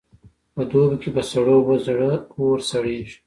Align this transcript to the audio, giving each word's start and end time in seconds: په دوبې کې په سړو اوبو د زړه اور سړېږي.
په 0.53 0.61
دوبې 0.71 0.97
کې 1.01 1.09
په 1.15 1.21
سړو 1.31 1.53
اوبو 1.57 1.73
د 1.79 1.83
زړه 1.85 2.11
اور 2.39 2.59
سړېږي. 2.69 3.15